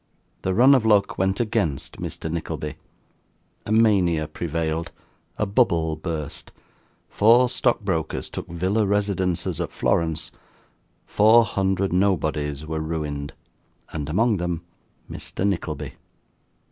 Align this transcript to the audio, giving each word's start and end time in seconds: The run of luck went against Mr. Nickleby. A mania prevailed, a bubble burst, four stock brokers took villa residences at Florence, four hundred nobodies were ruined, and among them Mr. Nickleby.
The 0.41 0.55
run 0.55 0.73
of 0.73 0.83
luck 0.83 1.19
went 1.19 1.39
against 1.39 1.97
Mr. 1.97 2.27
Nickleby. 2.31 2.73
A 3.67 3.71
mania 3.71 4.27
prevailed, 4.27 4.91
a 5.37 5.45
bubble 5.45 5.95
burst, 5.95 6.51
four 7.07 7.47
stock 7.51 7.81
brokers 7.81 8.27
took 8.27 8.47
villa 8.49 8.87
residences 8.87 9.61
at 9.61 9.71
Florence, 9.71 10.31
four 11.05 11.45
hundred 11.45 11.93
nobodies 11.93 12.65
were 12.65 12.79
ruined, 12.81 13.33
and 13.93 14.09
among 14.09 14.37
them 14.37 14.63
Mr. 15.07 15.47
Nickleby. 15.47 15.93